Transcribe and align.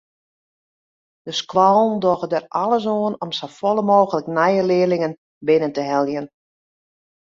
De 1.25 1.31
skoallen 1.41 1.97
dogge 2.05 2.27
der 2.33 2.45
alles 2.63 2.85
oan 2.97 3.15
om 3.23 3.31
safolle 3.39 3.83
mooglik 3.91 4.27
nije 4.37 4.63
learlingen 4.71 5.13
binnen 5.47 5.73
te 5.77 5.83
heljen. 5.89 6.27